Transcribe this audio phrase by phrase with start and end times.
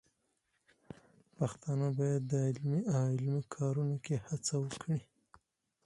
[1.37, 4.99] پښتانه بايد د علمي او عملي کارونو کې هڅه وکړي.